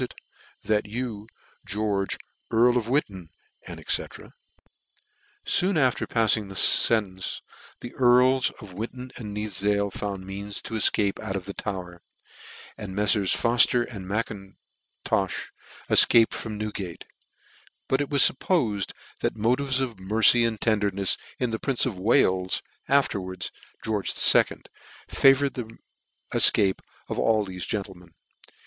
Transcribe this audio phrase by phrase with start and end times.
[0.01, 0.07] {f
[0.63, 1.27] That you
[1.63, 2.17] George
[2.49, 3.29] Earl ofWinton,
[3.67, 3.97] &c." Soon JOHN GORDON, &c.
[4.03, 4.17] for Higl Treafen.
[4.17, 4.31] 20 $
[5.51, 7.41] Soon after the pafTing this fentence,
[7.81, 12.01] the earls of Wincon and Nithifdale found means to efcape out of the Tower;
[12.79, 13.13] and Meff.
[13.35, 15.49] Fofter and M'Intofh
[15.87, 17.05] efcaped from Newgate;
[17.87, 22.63] but it /was firppofed that motives of mercy and tendernefs in the prince of Wales,
[22.87, 23.51] afterwards
[23.85, 24.67] George the Second,
[25.07, 25.77] favoured the
[26.33, 28.15] efcape of all thefe gentlemen.